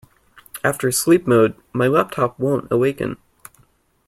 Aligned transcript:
After 0.63 0.91
sleep 0.91 1.27
mode, 1.27 1.53
my 1.73 1.85
laptop 1.87 2.39
won't 2.39 2.71
awaken. 2.71 3.17